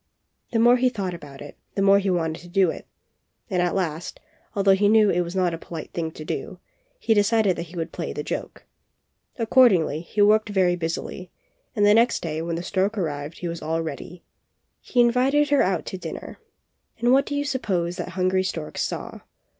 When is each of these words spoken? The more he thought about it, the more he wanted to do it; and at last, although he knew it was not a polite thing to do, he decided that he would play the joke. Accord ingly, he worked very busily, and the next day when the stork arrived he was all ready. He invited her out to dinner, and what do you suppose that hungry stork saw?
The 0.51 0.57
more 0.57 0.77
he 0.77 0.89
thought 0.89 1.13
about 1.13 1.41
it, 1.43 1.57
the 1.75 1.83
more 1.83 1.99
he 1.99 2.09
wanted 2.09 2.39
to 2.41 2.47
do 2.47 2.71
it; 2.71 2.87
and 3.51 3.61
at 3.61 3.75
last, 3.75 4.19
although 4.55 4.73
he 4.73 4.89
knew 4.89 5.11
it 5.11 5.21
was 5.21 5.35
not 5.35 5.53
a 5.53 5.59
polite 5.59 5.93
thing 5.93 6.09
to 6.13 6.25
do, 6.25 6.57
he 6.97 7.13
decided 7.13 7.55
that 7.55 7.67
he 7.69 7.75
would 7.75 7.91
play 7.91 8.11
the 8.11 8.23
joke. 8.23 8.65
Accord 9.37 9.71
ingly, 9.73 10.01
he 10.03 10.19
worked 10.23 10.49
very 10.49 10.75
busily, 10.75 11.29
and 11.75 11.85
the 11.85 11.93
next 11.93 12.23
day 12.23 12.41
when 12.41 12.55
the 12.55 12.63
stork 12.63 12.97
arrived 12.97 13.37
he 13.37 13.47
was 13.47 13.61
all 13.61 13.83
ready. 13.83 14.23
He 14.79 14.99
invited 15.01 15.51
her 15.51 15.61
out 15.61 15.85
to 15.85 15.99
dinner, 15.99 16.39
and 16.97 17.11
what 17.11 17.27
do 17.27 17.35
you 17.35 17.45
suppose 17.45 17.97
that 17.97 18.09
hungry 18.17 18.43
stork 18.43 18.79
saw? 18.79 19.19